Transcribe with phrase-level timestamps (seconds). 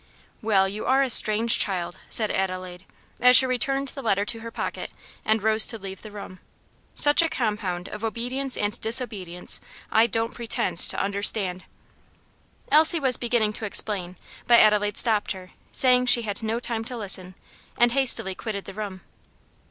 [0.41, 2.85] "Well, you are a strange child," said Adelaide,
[3.19, 4.89] as she returned the letter to her pocket
[5.23, 6.39] and rose to leave the room;
[6.95, 9.61] "such a compound of obedience and disobedience
[9.91, 11.65] I don't pretend to understand."
[12.71, 14.15] Elsie was beginning to explain,
[14.47, 17.35] but Adelaide stopped her, saying she had no time to listen,
[17.77, 19.01] and hastily quitted the room.